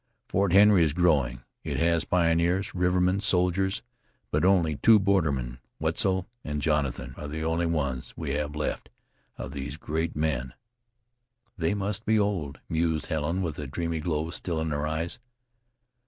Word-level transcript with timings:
Fort 0.27 0.51
Henry 0.51 0.83
is 0.83 0.93
growing; 0.93 1.43
it 1.63 1.77
has 1.77 2.05
pioneers, 2.05 2.73
rivermen, 2.73 3.19
soldiers, 3.19 3.83
but 4.31 4.43
only 4.43 4.77
two 4.77 4.97
bordermen. 4.97 5.59
Wetzel 5.79 6.27
and 6.43 6.59
Jonathan 6.59 7.13
are 7.17 7.27
the 7.27 7.43
only 7.43 7.67
ones 7.67 8.15
we 8.17 8.31
have 8.31 8.55
left 8.55 8.89
of 9.37 9.51
those 9.51 9.77
great 9.77 10.15
men." 10.15 10.55
"They 11.55 11.75
must 11.75 12.03
be 12.03 12.17
old," 12.17 12.59
mused 12.67 13.05
Helen, 13.05 13.43
with 13.43 13.59
a 13.59 13.67
dreamy 13.67 13.99
glow 13.99 14.31
still 14.31 14.59
in 14.59 14.71
her 14.71 14.87
eyes. 14.87 15.19